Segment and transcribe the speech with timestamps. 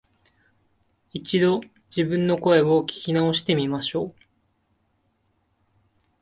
[1.13, 1.61] 一度、
[1.95, 4.15] 自分の声を聞き直してみましょう